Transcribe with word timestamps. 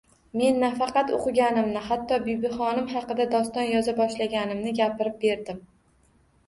Men 0.39 0.55
nafaqat 0.61 1.11
o’qiganimni, 1.17 1.83
hatto 1.89 2.19
Bibixonim 2.25 2.91
haqida 2.95 3.29
doston 3.37 3.71
yoza 3.77 3.97
boshlaganimni 4.03 4.77
gapirib 4.85 5.23
berdim. 5.29 5.63